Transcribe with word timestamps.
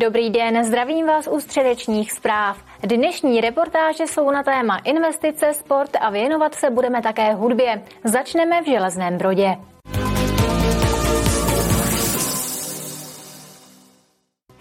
Dobrý 0.00 0.30
den, 0.30 0.64
zdravím 0.64 1.06
vás 1.06 1.28
u 1.28 1.40
středečních 1.40 2.12
zpráv. 2.12 2.64
Dnešní 2.82 3.40
reportáže 3.40 4.04
jsou 4.06 4.30
na 4.30 4.42
téma 4.42 4.78
investice, 4.84 5.54
sport 5.54 5.90
a 6.00 6.10
věnovat 6.10 6.54
se 6.54 6.70
budeme 6.70 7.02
také 7.02 7.34
hudbě. 7.34 7.82
Začneme 8.04 8.62
v 8.62 8.66
Železném 8.66 9.18
Brodě. 9.18 9.56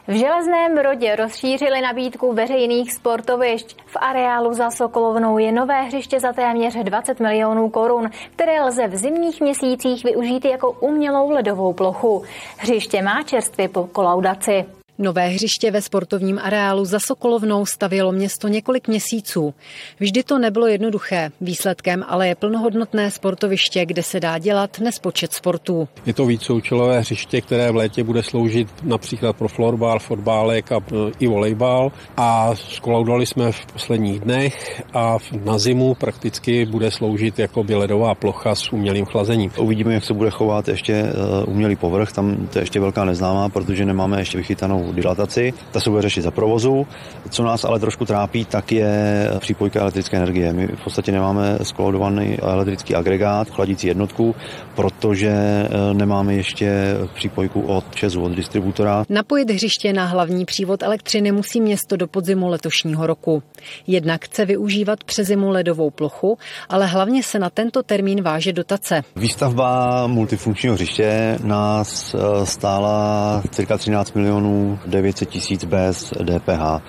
V 0.08 0.14
Železném 0.14 0.76
Brodě 0.76 1.16
rozšířili 1.16 1.82
nabídku 1.82 2.34
veřejných 2.34 2.94
sportovišť. 2.94 3.78
V 3.86 3.98
areálu 4.02 4.54
za 4.54 4.72
Sokolovnou 4.72 5.38
je 5.38 5.52
nové 5.52 5.82
hřiště 5.82 6.20
za 6.20 6.34
téměř 6.34 6.76
20 6.76 7.20
milionů 7.20 7.70
korun, 7.70 8.10
které 8.32 8.64
lze 8.64 8.88
v 8.88 8.96
zimních 8.96 9.42
měsících 9.42 10.04
využít 10.04 10.46
jako 10.46 10.72
umělou 10.72 11.30
ledovou 11.32 11.74
plochu. 11.74 12.24
Hřiště 12.58 13.02
má 13.02 13.24
čerstvě 13.24 13.70
po 13.70 13.88
kolaudaci. 13.88 14.79
Nové 15.02 15.28
hřiště 15.28 15.72
ve 15.72 15.82
sportovním 15.82 16.40
areálu 16.40 16.86
za 16.86 16.98
Sokolovnou 17.08 17.66
stavělo 17.66 18.12
město 18.12 18.48
několik 18.48 18.88
měsíců. 18.88 19.54
Vždy 20.00 20.24
to 20.24 20.40
nebylo 20.40 20.68
jednoduché. 20.68 21.32
Výsledkem 21.42 22.04
ale 22.08 22.28
je 22.28 22.36
plnohodnotné 22.36 23.12
sportoviště, 23.12 23.86
kde 23.86 24.04
se 24.04 24.20
dá 24.20 24.38
dělat 24.38 24.80
nespočet 24.80 25.34
sportů. 25.34 25.88
Je 26.06 26.14
to 26.14 26.26
víceúčelové 26.26 27.00
hřiště, 27.00 27.42
které 27.42 27.72
v 27.72 27.76
létě 27.76 28.04
bude 28.04 28.24
sloužit 28.24 28.68
například 28.84 29.36
pro 29.36 29.48
florbal, 29.48 30.00
fotbálek 30.00 30.72
a 30.72 30.78
e, 30.78 30.96
i 31.20 31.28
volejbal. 31.28 31.92
A 32.18 32.56
skolaudali 32.56 33.26
jsme 33.26 33.52
v 33.52 33.66
posledních 33.66 34.20
dnech 34.20 34.84
a 34.94 35.18
na 35.44 35.58
zimu 35.58 35.96
prakticky 35.96 36.66
bude 36.66 36.92
sloužit 36.92 37.40
jako 37.40 37.66
ledová 37.74 38.16
plocha 38.16 38.56
s 38.56 38.74
umělým 38.74 39.06
chlazením. 39.06 39.52
Uvidíme, 39.58 39.94
jak 39.94 40.04
se 40.04 40.14
bude 40.14 40.30
chovat 40.30 40.68
ještě 40.68 40.94
e, 40.94 41.14
umělý 41.46 41.76
povrch. 41.76 42.12
Tam 42.12 42.48
to 42.48 42.60
je 42.60 42.62
ještě 42.64 42.80
velká 42.80 43.06
neznámá, 43.06 43.50
protože 43.50 43.86
nemáme 43.86 44.22
ještě 44.22 44.38
vychytanou 44.38 44.89
dilataci. 44.94 45.54
Ta 45.72 45.80
se 45.80 45.90
bude 45.90 46.02
řešit 46.02 46.22
za 46.22 46.32
provozu. 46.32 46.88
Co 47.30 47.44
nás 47.44 47.66
ale 47.66 47.80
trošku 47.80 48.06
trápí, 48.06 48.46
tak 48.46 48.72
je 48.72 49.30
přípojka 49.40 49.80
elektrické 49.80 50.18
energie. 50.18 50.54
My 50.54 50.68
v 50.68 50.84
podstatě 50.84 51.12
nemáme 51.12 51.58
skloudovaný 51.64 52.40
elektrický 52.40 52.96
agregát, 52.96 53.50
chladící 53.50 53.88
jednotku, 53.88 54.36
protože 54.76 55.30
eh, 55.30 55.94
nemáme 55.94 56.34
ještě 56.34 56.98
přípojku 57.14 57.62
od 57.62 57.96
ČEZu, 57.96 58.22
od 58.22 58.32
distributora. 58.32 59.06
Napojit 59.10 59.52
hřiště 59.52 59.94
na 59.94 60.06
hlavní 60.06 60.46
přívod 60.46 60.84
elektřiny 60.84 61.32
musí 61.32 61.62
město 61.62 61.98
do 61.98 62.08
podzimu 62.08 62.48
letošního 62.48 63.08
roku. 63.08 63.44
Jednak 63.88 64.26
chce 64.26 64.46
využívat 64.46 65.04
přezimu 65.04 65.50
ledovou 65.50 65.90
plochu, 65.90 66.38
ale 66.70 66.86
hlavně 66.86 67.24
se 67.24 67.40
na 67.40 67.50
tento 67.50 67.84
termín 67.84 68.22
váže 68.22 68.54
dotace. 68.54 69.02
Výstavba 69.16 70.08
multifunkčního 70.08 70.76
hřiště 70.76 71.38
nás 71.44 72.14
eh, 72.14 72.46
stála 72.46 73.44
cirka 73.52 73.78
13 73.78 74.14
milionů 74.14 74.79
900 74.86 75.30
tisíc 75.30 75.64
bez 75.64 76.14
DPH. 76.24 76.82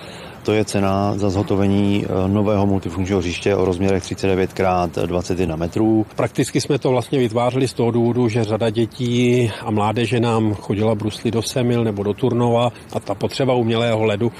To 0.43 0.53
je 0.53 0.65
cena 0.65 1.13
za 1.17 1.29
zhotovení 1.29 2.05
eh, 2.05 2.27
nového 2.27 2.65
multifunkčního 2.65 3.19
hřiště 3.19 3.55
o 3.55 3.65
rozměrech 3.65 4.03
39 4.03 4.49
x 4.49 4.61
21 5.05 5.55
metrů. 5.55 6.05
Prakticky 6.15 6.61
jsme 6.61 6.79
to 6.79 6.89
vlastně 6.89 7.19
vytvářeli 7.19 7.67
z 7.67 7.73
toho 7.73 7.91
důvodu, 7.91 8.29
že 8.29 8.43
řada 8.43 8.69
dětí 8.69 9.51
a 9.61 9.71
mládeže 9.71 10.19
nám 10.19 10.53
chodila 10.53 10.95
bruslit 10.95 11.33
do 11.33 11.41
Semil 11.41 11.83
nebo 11.83 12.03
do 12.03 12.13
Turnova 12.13 12.71
a 12.93 12.99
ta 12.99 13.15
potřeba 13.15 13.53
umělého 13.53 14.03
ledu 14.03 14.31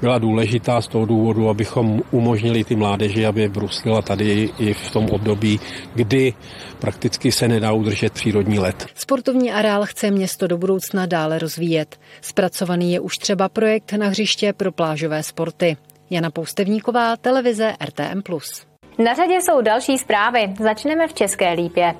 byla 0.00 0.18
důležitá 0.18 0.80
z 0.80 0.88
toho 0.88 1.06
důvodu, 1.06 1.48
abychom 1.48 2.02
umožnili 2.10 2.64
ty 2.64 2.76
mládeži, 2.76 3.26
aby 3.26 3.48
bruslila 3.48 4.02
tady 4.02 4.48
i 4.58 4.74
v 4.74 4.90
tom 4.90 5.06
období, 5.10 5.60
kdy 5.94 6.34
prakticky 6.78 7.32
se 7.32 7.48
nedá 7.48 7.72
udržet 7.72 8.12
přírodní 8.12 8.58
led. 8.58 8.86
Sportovní 8.94 9.52
areál 9.52 9.86
chce 9.86 10.10
město 10.10 10.46
do 10.46 10.58
budoucna 10.58 11.06
dále 11.06 11.38
rozvíjet. 11.38 12.00
Zpracovaný 12.20 12.92
je 12.92 13.00
už 13.00 13.16
třeba 13.16 13.48
projekt 13.48 13.92
na 13.92 14.08
hřiště 14.08 14.52
pro 14.52 14.72
plážové 14.72 15.22
sporty. 15.22 15.49
Jana 16.10 16.30
Poustevníková, 16.30 17.16
televize 17.16 17.74
RTM+. 17.84 18.22
Na 18.98 19.14
řadě 19.14 19.34
jsou 19.34 19.60
další 19.60 19.98
zprávy. 19.98 20.54
Začneme 20.60 21.08
v 21.08 21.14
České 21.14 21.52
lípě. 21.52 21.94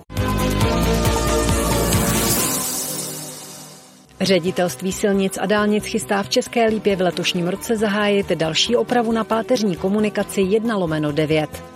Ředitelství 4.21 4.93
silnic 4.93 5.39
a 5.39 5.47
dálnic 5.47 5.85
chystá 5.85 6.23
v 6.23 6.29
České 6.29 6.67
lípě 6.67 6.97
v 6.97 7.01
letošním 7.01 7.49
roce 7.49 7.77
zahájit 7.77 8.33
další 8.33 8.77
opravu 8.77 9.13
na 9.13 9.25
páteřní 9.25 9.77
komunikaci 9.77 10.41
1 10.41 10.77
lomeno 10.77 11.13
9. 11.13 11.70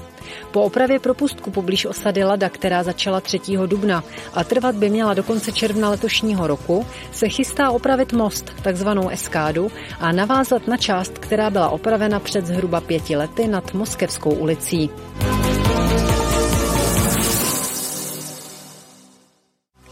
Po 0.51 0.63
opravě 0.63 0.99
propustku 0.99 1.51
poblíž 1.51 1.87
osady 1.87 2.25
Lada, 2.25 2.49
která 2.49 2.83
začala 2.83 3.21
3. 3.21 3.41
dubna 3.67 4.05
a 4.35 4.45
trvat 4.45 4.75
by 4.75 4.91
měla 4.91 5.15
do 5.15 5.23
konce 5.23 5.53
června 5.53 5.91
letošního 5.91 6.47
roku, 6.47 6.87
se 7.13 7.29
chystá 7.29 7.71
opravit 7.71 8.13
most, 8.13 8.53
takzvanou 8.63 9.09
eskádu, 9.09 9.71
a 10.01 10.13
navázat 10.13 10.69
na 10.69 10.77
část, 10.77 11.19
která 11.19 11.51
byla 11.51 11.69
opravena 11.69 12.21
před 12.21 12.47
zhruba 12.47 12.81
pěti 12.81 13.17
lety 13.17 13.47
nad 13.49 13.75
Moskevskou 13.75 14.31
ulicí. 14.31 14.91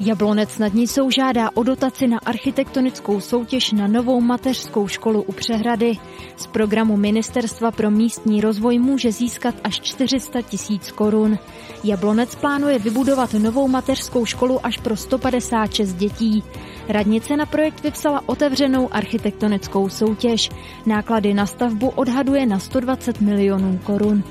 Jablonec 0.04 0.58
nad 0.58 0.74
Nisou 0.74 1.10
žádá 1.10 1.50
o 1.54 1.62
dotaci 1.62 2.06
na 2.06 2.18
architektonickou 2.18 3.20
soutěž 3.20 3.72
na 3.72 3.86
novou 3.86 4.20
mateřskou 4.20 4.88
školu 4.88 5.22
u 5.22 5.32
Přehrady. 5.32 5.98
Z 6.36 6.46
programu 6.46 6.96
Ministerstva 6.96 7.70
pro 7.70 7.90
místní 7.90 8.40
rozvoj 8.40 8.78
může 8.78 9.12
získat 9.12 9.54
až 9.64 9.80
400 9.80 10.42
tisíc 10.42 10.90
korun. 10.90 11.38
Jablonec 11.84 12.34
plánuje 12.34 12.78
vybudovat 12.78 13.34
novou 13.34 13.68
mateřskou 13.68 14.26
školu 14.26 14.66
až 14.66 14.78
pro 14.78 14.96
156 14.96 15.94
dětí. 15.94 16.42
Radnice 16.88 17.36
na 17.36 17.46
projekt 17.46 17.82
vypsala 17.82 18.22
otevřenou 18.26 18.94
architektonickou 18.94 19.88
soutěž. 19.88 20.50
Náklady 20.86 21.34
na 21.34 21.46
stavbu 21.46 21.88
odhaduje 21.88 22.46
na 22.46 22.58
120 22.58 23.20
milionů 23.20 23.80
korun. 23.84 24.24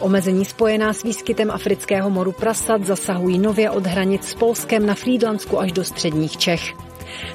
Omezení 0.00 0.44
spojená 0.44 0.92
s 0.92 1.02
výskytem 1.02 1.50
afrického 1.50 2.10
moru 2.10 2.32
prasat 2.32 2.84
zasahují 2.84 3.38
nově 3.38 3.70
od 3.70 3.86
hranic 3.86 4.24
s 4.24 4.34
Polskem 4.34 4.86
na 4.86 4.94
Frýdlansku 4.94 5.60
až 5.60 5.72
do 5.72 5.84
středních 5.84 6.36
Čech. 6.36 6.74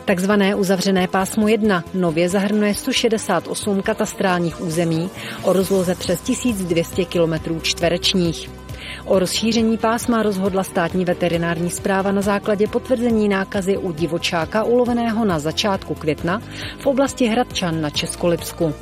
Takzvané 0.06 0.56
uzavřené 0.56 1.08
pásmo 1.08 1.48
1 1.48 1.84
nově 1.94 2.30
zahrnuje 2.30 2.74
168 2.74 3.82
katastrálních 3.82 4.62
území 4.62 5.10
o 5.44 5.54
rozloze 5.54 5.96
přes 5.96 6.22
1200 6.22 7.06
km 7.06 7.62
čtverečních. 7.62 8.50
O 9.06 9.20
rozšíření 9.20 9.78
pásma 9.78 10.24
rozhodla 10.24 10.64
státní 10.64 11.06
veterinární 11.06 11.70
zpráva 11.70 12.12
na 12.12 12.22
základě 12.22 12.68
potvrzení 12.68 13.30
nákazy 13.30 13.78
u 13.78 13.92
divočáka 13.92 14.64
uloveného 14.64 15.26
na 15.26 15.40
začátku 15.40 15.96
května 15.96 16.42
v 16.80 16.86
oblasti 16.86 17.26
Hradčan 17.26 17.82
na 17.82 17.90
Českolipsku. 17.90 18.74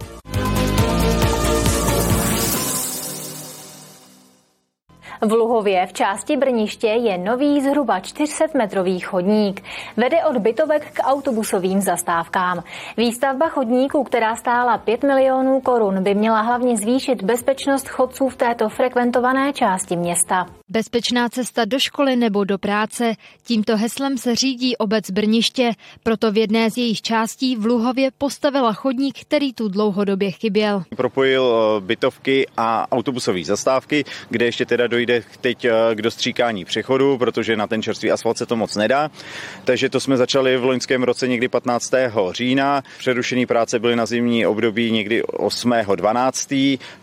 V 5.24 5.32
Luhově 5.32 5.88
v 5.88 5.94
části 5.94 6.38
Brniště 6.38 6.88
je 6.88 7.18
nový 7.18 7.62
zhruba 7.62 8.00
400-metrový 8.00 9.00
chodník. 9.00 9.64
Vede 9.98 10.26
od 10.26 10.38
bytovek 10.38 10.92
k 10.92 11.04
autobusovým 11.04 11.82
zastávkám. 11.82 12.64
Výstavba 12.98 13.50
chodníku, 13.50 14.04
která 14.04 14.36
stála 14.36 14.78
5 14.78 15.04
milionů 15.04 15.62
korun, 15.62 16.04
by 16.04 16.16
měla 16.16 16.42
hlavně 16.42 16.78
zvýšit 16.78 17.24
bezpečnost 17.24 17.88
chodců 17.88 18.30
v 18.30 18.36
této 18.36 18.70
frekventované 18.70 19.54
části 19.54 19.96
města. 19.96 20.61
Bezpečná 20.72 21.30
cesta 21.30 21.66
do 21.66 21.80
školy 21.80 22.16
nebo 22.16 22.44
do 22.44 22.58
práce. 22.58 23.14
Tímto 23.44 23.78
heslem 23.78 24.18
se 24.18 24.36
řídí 24.36 24.78
obec 24.78 25.12
Brniště, 25.12 25.72
proto 26.04 26.32
v 26.32 26.38
jedné 26.38 26.72
z 26.72 26.78
jejich 26.78 27.02
částí 27.02 27.56
v 27.56 27.66
Luhově 27.66 28.12
postavila 28.18 28.74
chodník, 28.74 29.20
který 29.22 29.54
tu 29.54 29.68
dlouhodobě 29.68 30.32
chyběl. 30.32 30.84
Propojil 30.96 31.56
eh, 31.56 31.82
bytovky 31.82 32.48
a 32.58 32.92
autobusové 32.92 33.44
zastávky, 33.44 34.06
kde 34.30 34.46
ještě 34.46 34.66
teda 34.66 34.88
dojde 34.88 35.24
teď 35.42 35.66
eh, 35.66 35.72
k 35.96 36.02
dostříkání 36.02 36.66
přechodu, 36.66 37.18
protože 37.18 37.56
na 37.56 37.68
ten 37.68 37.82
čerstvý 37.82 38.12
asfalt 38.12 38.38
se 38.38 38.46
to 38.46 38.56
moc 38.56 38.76
nedá. 38.76 39.12
Takže 39.64 39.90
to 39.90 40.00
jsme 40.00 40.18
začali 40.18 40.58
v 40.58 40.64
loňském 40.64 41.04
roce 41.04 41.28
někdy 41.28 41.48
15. 41.48 41.92
října. 42.32 42.84
Přerušené 42.98 43.46
práce 43.46 43.80
byly 43.80 43.96
na 43.96 44.06
zimní 44.06 44.46
období 44.46 44.92
někdy 44.92 45.24
8. 45.24 45.74
12. 45.96 46.54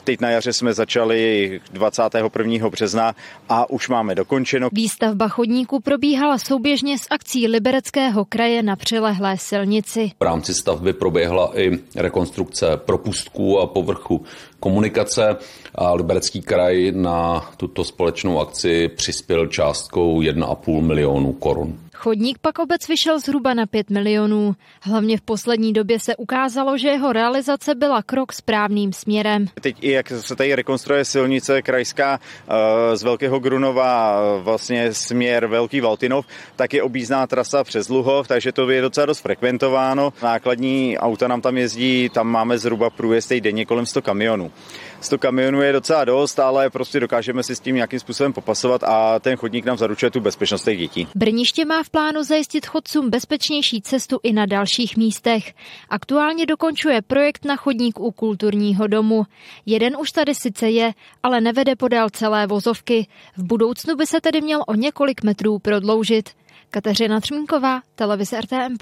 Teď 0.04 0.20
na 0.20 0.31
jaře 0.31 0.52
jsme 0.52 0.75
začali 0.75 1.60
21. 1.72 2.69
března 2.69 3.14
a 3.48 3.57
už 3.70 3.88
máme 3.88 4.14
dokončeno. 4.14 4.69
Výstavba 4.72 5.28
chodníku 5.28 5.81
probíhala 5.81 6.38
souběžně 6.38 6.99
s 6.99 7.06
akcí 7.10 7.49
Libereckého 7.49 8.25
kraje 8.25 8.62
na 8.62 8.76
přilehlé 8.76 9.38
silnici. 9.38 10.10
V 10.20 10.25
rámci 10.25 10.55
stavby 10.55 10.93
proběhla 10.93 11.58
i 11.60 11.78
rekonstrukce 11.96 12.76
propustků 12.76 13.60
a 13.60 13.66
povrchu 13.66 14.25
komunikace 14.60 15.37
a 15.75 15.94
Liberecký 15.94 16.43
kraj 16.43 16.93
na 16.93 17.50
tuto 17.56 17.84
společnou 17.84 18.40
akci 18.40 18.88
přispěl 18.88 19.46
částkou 19.46 20.20
1,5 20.20 20.82
milionu 20.82 21.32
korun. 21.32 21.88
Chodník 22.00 22.38
pak 22.38 22.58
obec 22.58 22.88
vyšel 22.88 23.20
zhruba 23.20 23.54
na 23.54 23.66
5 23.66 23.90
milionů. 23.90 24.56
Hlavně 24.82 25.18
v 25.18 25.20
poslední 25.20 25.72
době 25.72 26.00
se 26.00 26.16
ukázalo, 26.16 26.78
že 26.78 26.88
jeho 26.88 27.12
realizace 27.12 27.74
byla 27.74 28.02
krok 28.02 28.32
správným 28.32 28.92
směrem. 28.92 29.46
Teď 29.60 29.76
i 29.80 29.90
jak 29.90 30.08
se 30.08 30.36
tady 30.36 30.54
rekonstruuje 30.54 31.04
silnice 31.04 31.62
krajská 31.62 32.20
eh, 32.20 32.96
z 32.96 33.02
Velkého 33.02 33.38
Grunova 33.38 34.20
eh, 34.20 34.42
vlastně 34.42 34.94
směr 34.94 35.46
Velký 35.46 35.80
Valtinov, 35.80 36.26
tak 36.56 36.74
je 36.74 36.82
obízná 36.82 37.26
trasa 37.26 37.64
přes 37.64 37.88
Luhov, 37.88 38.28
takže 38.28 38.52
to 38.52 38.70
je 38.70 38.80
docela 38.80 39.06
dost 39.06 39.20
frekventováno. 39.20 40.12
Nákladní 40.22 40.98
auta 40.98 41.28
nám 41.28 41.40
tam 41.40 41.56
jezdí, 41.56 42.08
tam 42.08 42.28
máme 42.28 42.58
zhruba 42.58 42.90
průjezd 42.90 43.32
denně 43.32 43.66
kolem 43.66 43.86
100 43.86 44.02
kamionů. 44.02 44.52
100 45.00 45.18
kamionů 45.18 45.62
je 45.62 45.72
docela 45.72 46.04
dost, 46.04 46.38
ale 46.38 46.70
prostě 46.70 47.00
dokážeme 47.00 47.42
si 47.42 47.56
s 47.56 47.60
tím 47.60 47.74
nějakým 47.74 48.00
způsobem 48.00 48.32
popasovat 48.32 48.84
a 48.84 49.18
ten 49.18 49.36
chodník 49.36 49.64
nám 49.64 49.78
zaručuje 49.78 50.10
tu 50.10 50.20
bezpečnost 50.20 50.64
těch 50.64 50.78
dětí. 50.78 51.08
Brniště 51.14 51.64
má 51.64 51.82
v 51.82 51.90
plánu 51.90 52.22
zajistit 52.22 52.66
chodcům 52.66 53.10
bezpečnější 53.10 53.82
cestu 53.82 54.20
i 54.22 54.32
na 54.32 54.46
dalších 54.46 54.96
místech. 54.96 55.54
Aktuálně 55.88 56.46
dokončuje 56.46 57.02
projekt 57.02 57.44
na 57.44 57.56
chodník 57.56 58.00
u 58.00 58.10
kulturního 58.10 58.86
domu. 58.86 59.24
Jeden 59.66 59.96
už 60.00 60.12
tady 60.12 60.34
sice 60.34 60.70
je, 60.70 60.92
ale 61.22 61.40
nevede 61.40 61.76
podél 61.76 62.10
celé 62.10 62.46
vozovky. 62.46 63.06
V 63.36 63.42
budoucnu 63.42 63.96
by 63.96 64.06
se 64.06 64.20
tedy 64.20 64.40
měl 64.40 64.64
o 64.66 64.74
několik 64.74 65.22
metrů 65.22 65.58
prodloužit. 65.58 66.30
Kateřina 66.70 67.20
Třmínková, 67.20 67.80
televize 67.94 68.40
RTM+. 68.40 68.76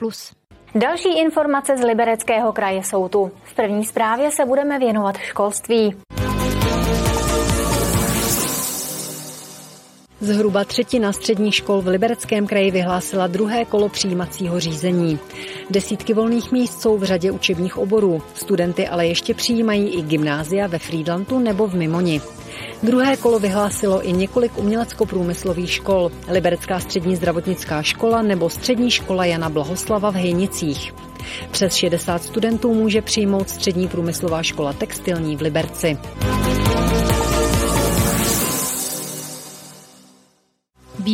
Další 0.76 1.18
informace 1.18 1.76
z 1.76 1.80
Libereckého 1.80 2.52
kraje 2.52 2.84
jsou 2.84 3.08
tu. 3.08 3.30
V 3.44 3.54
první 3.54 3.84
zprávě 3.84 4.30
se 4.30 4.44
budeme 4.44 4.78
věnovat 4.78 5.16
školství. 5.16 5.96
Zhruba 10.20 10.64
třetina 10.64 11.12
středních 11.12 11.54
škol 11.54 11.82
v 11.82 11.86
Libereckém 11.86 12.46
kraji 12.46 12.70
vyhlásila 12.70 13.26
druhé 13.26 13.64
kolo 13.64 13.88
přijímacího 13.88 14.60
řízení. 14.60 15.18
Desítky 15.70 16.14
volných 16.14 16.52
míst 16.52 16.80
jsou 16.80 16.98
v 16.98 17.04
řadě 17.04 17.30
učebních 17.30 17.78
oborů. 17.78 18.22
Studenty 18.34 18.88
ale 18.88 19.06
ještě 19.06 19.34
přijímají 19.34 19.88
i 19.88 20.02
gymnázia 20.02 20.66
ve 20.66 20.78
Friedlandu 20.78 21.38
nebo 21.38 21.66
v 21.66 21.74
Mimoni. 21.74 22.20
Druhé 22.82 23.16
kolo 23.16 23.38
vyhlásilo 23.38 24.08
i 24.08 24.12
několik 24.12 24.58
umělecko-průmyslových 24.58 25.72
škol, 25.72 26.10
Liberecká 26.28 26.80
střední 26.80 27.16
zdravotnická 27.16 27.82
škola 27.82 28.22
nebo 28.22 28.50
střední 28.50 28.90
škola 28.90 29.24
Jana 29.24 29.48
Blahoslava 29.48 30.10
v 30.10 30.14
Hejnicích. 30.14 30.94
Přes 31.50 31.74
60 31.74 32.22
studentů 32.22 32.74
může 32.74 33.02
přijmout 33.02 33.50
střední 33.50 33.88
průmyslová 33.88 34.42
škola 34.42 34.72
textilní 34.72 35.36
v 35.36 35.40
Liberci. 35.40 35.98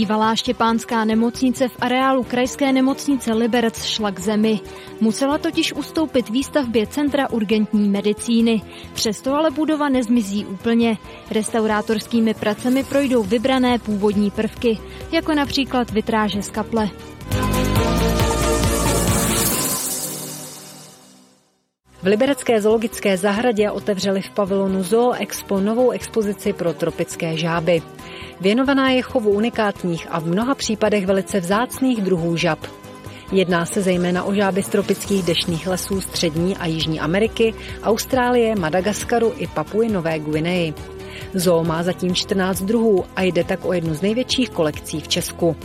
Bývalá 0.02 0.36
štěpánská 0.36 1.04
nemocnice 1.04 1.68
v 1.68 1.76
areálu 1.80 2.24
krajské 2.24 2.72
nemocnice 2.72 3.32
Liberec 3.32 3.84
šla 3.84 4.10
k 4.10 4.20
zemi. 4.20 4.60
Musela 5.00 5.38
totiž 5.38 5.72
ustoupit 5.72 6.30
výstavbě 6.30 6.86
Centra 6.86 7.30
urgentní 7.30 7.88
medicíny. 7.88 8.62
Přesto 8.94 9.34
ale 9.34 9.50
budova 9.50 9.88
nezmizí 9.88 10.46
úplně. 10.46 10.98
Restaurátorskými 11.30 12.34
pracemi 12.34 12.84
projdou 12.84 13.22
vybrané 13.22 13.78
původní 13.78 14.30
prvky, 14.30 14.78
jako 15.12 15.34
například 15.34 15.90
vitráže 15.90 16.42
z 16.42 16.50
kaple. 16.50 16.90
V 22.02 22.06
Liberecké 22.06 22.60
zoologické 22.60 23.16
zahradě 23.16 23.70
otevřeli 23.70 24.22
v 24.22 24.30
pavilonu 24.30 24.82
Zoo 24.82 25.12
Expo 25.12 25.60
novou 25.60 25.90
expozici 25.90 26.52
pro 26.52 26.72
tropické 26.72 27.36
žáby. 27.36 27.82
Věnovaná 28.40 28.90
je 28.90 29.02
chovu 29.02 29.30
unikátních 29.30 30.06
a 30.10 30.20
v 30.20 30.26
mnoha 30.26 30.54
případech 30.54 31.06
velice 31.06 31.40
vzácných 31.40 32.02
druhů 32.02 32.36
žab. 32.36 32.58
Jedná 33.32 33.66
se 33.66 33.82
zejména 33.82 34.24
o 34.24 34.34
žáby 34.34 34.62
z 34.62 34.68
tropických 34.68 35.22
dešných 35.22 35.66
lesů 35.66 36.00
Střední 36.00 36.56
a 36.56 36.66
Jižní 36.66 37.00
Ameriky, 37.00 37.54
Austrálie, 37.82 38.56
Madagaskaru 38.56 39.32
i 39.36 39.46
Papuji 39.46 39.88
Nové 39.88 40.18
Guineji. 40.18 40.74
Zoo 41.34 41.64
má 41.64 41.82
zatím 41.82 42.14
14 42.14 42.62
druhů 42.62 43.04
a 43.16 43.22
jde 43.22 43.44
tak 43.44 43.64
o 43.64 43.72
jednu 43.72 43.94
z 43.94 44.02
největších 44.02 44.50
kolekcí 44.50 45.00
v 45.00 45.08
Česku. 45.08 45.56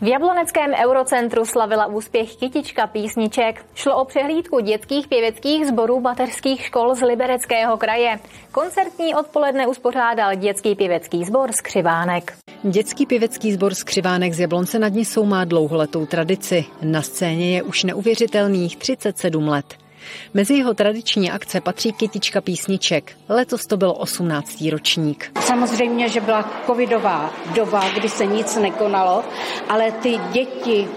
V 0.00 0.06
Jabloneckém 0.08 0.72
eurocentru 0.84 1.44
slavila 1.44 1.86
úspěch 1.86 2.36
kytička 2.36 2.86
písniček. 2.86 3.64
Šlo 3.74 3.96
o 3.96 4.04
přehlídku 4.04 4.60
dětských 4.60 5.08
pěveckých 5.08 5.66
sborů 5.66 6.00
baterských 6.00 6.62
škol 6.62 6.94
z 6.94 7.02
Libereckého 7.02 7.76
kraje. 7.76 8.18
Koncertní 8.52 9.14
odpoledne 9.14 9.66
uspořádal 9.66 10.34
dětský 10.34 10.74
pěvecký 10.74 11.24
sbor 11.24 11.52
z 11.52 11.60
Křivánek. 11.60 12.32
Dětský 12.62 13.06
pěvecký 13.06 13.52
sbor 13.52 13.74
z 13.74 13.82
Křivánek 13.82 14.32
z 14.32 14.40
Jablonce 14.40 14.78
nad 14.78 14.92
Nisou 14.92 15.24
má 15.24 15.44
dlouholetou 15.44 16.06
tradici. 16.06 16.64
Na 16.82 17.02
scéně 17.02 17.54
je 17.56 17.62
už 17.62 17.84
neuvěřitelných 17.84 18.76
37 18.76 19.48
let. 19.48 19.85
Mezi 20.34 20.54
jeho 20.54 20.74
tradiční 20.74 21.30
akce 21.30 21.60
patří 21.60 21.92
kytička 21.92 22.40
písniček. 22.40 23.16
Letos 23.28 23.66
to 23.66 23.76
byl 23.76 23.94
18. 23.98 24.64
ročník. 24.70 25.30
Samozřejmě, 25.40 26.08
že 26.08 26.20
byla 26.20 26.50
covidová 26.66 27.34
doba, 27.54 27.88
kdy 27.94 28.08
se 28.08 28.26
nic 28.26 28.56
nekonalo, 28.56 29.24
ale 29.68 29.92
ty 29.92 30.20
děti, 30.32 30.88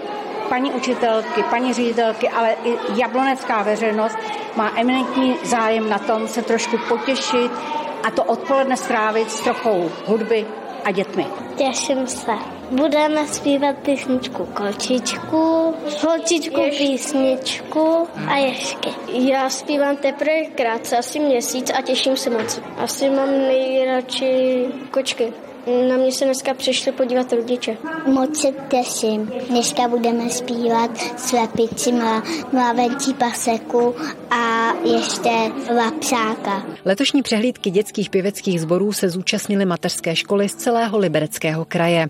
paní 0.48 0.72
učitelky, 0.72 1.42
paní 1.50 1.72
ředitelky, 1.72 2.28
ale 2.28 2.56
i 2.64 2.76
jablonecká 3.00 3.62
veřejnost 3.62 4.18
má 4.56 4.72
eminentní 4.76 5.36
zájem 5.44 5.88
na 5.88 5.98
tom 5.98 6.28
se 6.28 6.42
trošku 6.42 6.78
potěšit 6.88 7.52
a 8.02 8.10
to 8.10 8.24
odpoledne 8.24 8.76
strávit 8.76 9.30
s 9.30 9.40
trochou 9.40 9.90
hudby 10.06 10.46
a 10.90 10.92
dětmi. 10.92 11.26
Těším 11.56 12.06
se. 12.06 12.32
Budeme 12.70 13.26
zpívat 13.26 13.76
písničku 13.76 14.44
Kolčičku, 14.44 15.74
Holčičku 16.06 16.60
písničku 16.78 18.08
a 18.28 18.36
Ješky. 18.36 18.90
Já 19.12 19.50
zpívám 19.50 19.96
teprve 19.96 20.44
krátce, 20.44 20.98
asi 20.98 21.18
měsíc 21.20 21.70
a 21.78 21.82
těším 21.82 22.16
se 22.16 22.30
moc. 22.30 22.60
Asi 22.76 23.10
mám 23.10 23.30
nejradši 23.30 24.64
kočky. 24.90 25.32
Na 25.88 25.96
mě 25.96 26.12
se 26.12 26.24
dneska 26.24 26.54
přišli 26.54 26.92
podívat 26.92 27.32
rodiče. 27.32 27.76
Moc 28.06 28.40
se 28.40 28.48
těším. 28.68 29.32
Dneska 29.48 29.88
budeme 29.88 30.30
zpívat 30.30 30.90
slepici 31.16 31.92
mlávenčí 32.52 33.14
paseku 33.14 33.94
a 34.30 34.72
ještě 34.84 35.30
lapsáka. 35.74 36.66
Letošní 36.84 37.22
přehlídky 37.22 37.70
dětských 37.70 38.10
pěveckých 38.10 38.60
sborů 38.60 38.92
se 38.92 39.08
zúčastnily 39.10 39.64
mateřské 39.64 40.16
školy 40.16 40.48
z 40.48 40.54
celého 40.54 40.98
libereckého 40.98 41.64
kraje. 41.64 42.08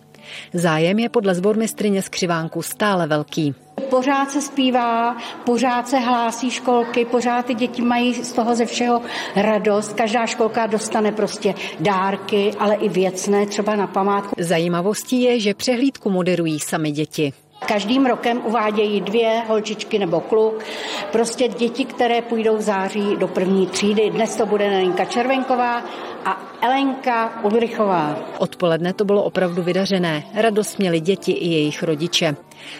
Zájem 0.55 0.99
je 0.99 1.09
podle 1.09 1.35
zbormistrině 1.35 2.03
z 2.03 2.09
Křivánku 2.09 2.63
stále 2.63 3.07
velký. 3.07 3.55
Pořád 3.81 4.31
se 4.31 4.43
zpívá, 4.43 5.17
pořád 5.45 5.89
se 5.89 5.99
hlásí 5.99 6.51
školky, 6.51 7.05
pořád 7.05 7.47
ty 7.47 7.55
děti 7.55 7.83
mají 7.83 8.15
z 8.15 8.33
toho 8.33 8.55
ze 8.55 8.67
všeho 8.67 9.03
radost. 9.37 9.93
Každá 9.93 10.27
školka 10.27 10.67
dostane 10.67 11.13
prostě 11.13 11.55
dárky, 11.81 12.53
ale 12.59 12.75
i 12.75 12.89
věcné, 12.89 13.47
třeba 13.47 13.77
na 13.77 13.87
památku. 13.87 14.35
Zajímavostí 14.39 15.23
je, 15.23 15.41
že 15.41 15.55
přehlídku 15.55 16.11
moderují 16.11 16.61
sami 16.61 16.91
děti. 16.91 17.33
Každým 17.67 18.07
rokem 18.07 18.41
uvádějí 18.45 19.01
dvě 19.01 19.43
holčičky 19.49 19.99
nebo 19.99 20.21
kluk, 20.21 20.65
prostě 21.13 21.49
děti, 21.49 21.85
které 21.85 22.23
půjdou 22.23 22.57
v 22.57 22.61
září 22.61 23.17
do 23.17 23.29
první 23.29 23.67
třídy. 23.67 24.11
Dnes 24.11 24.37
to 24.37 24.47
bude 24.47 24.71
Nelinka 24.71 25.05
Červenková 25.05 25.85
a 26.25 26.43
Elenka 26.63 27.45
Ulrichová. 27.45 28.17
Odpoledne 28.39 28.93
to 28.93 29.05
bylo 29.05 29.23
opravdu 29.23 29.63
vydařené. 29.63 30.25
Radost 30.35 30.79
měli 30.79 31.01
děti 31.01 31.33
i 31.33 31.49
jejich 31.49 31.83
rodiče. 31.83 32.37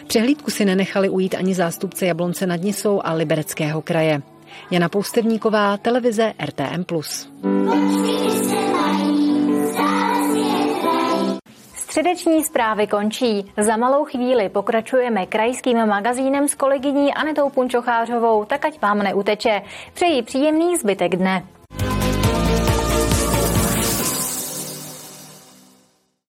Přehlídku 0.07 0.51
si 0.51 0.65
nenechali 0.65 1.09
ujít 1.09 1.35
ani 1.35 1.53
zástupce 1.53 2.05
Jablonce 2.05 2.47
nad 2.47 2.61
Nisou 2.61 3.01
a 3.03 3.13
Libereckého 3.13 3.81
kraje. 3.81 4.21
Jana 4.71 4.89
Poustevníková, 4.89 5.77
televize 5.77 6.33
RTM+. 6.45 6.85
Středeční 12.01 12.43
zprávy 12.43 12.87
končí. 12.87 13.51
Za 13.57 13.77
malou 13.77 14.05
chvíli 14.05 14.49
pokračujeme 14.49 15.25
krajským 15.25 15.85
magazínem 15.85 16.47
s 16.47 16.55
kolegyní 16.55 17.13
Anetou 17.13 17.49
Punčochářovou, 17.49 18.45
tak 18.45 18.65
ať 18.65 18.81
vám 18.81 18.99
neuteče. 18.99 19.61
Přeji 19.93 20.21
příjemný 20.21 20.77
zbytek 20.77 21.15
dne. 21.15 21.43